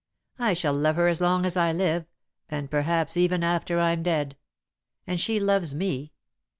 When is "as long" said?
1.07-1.45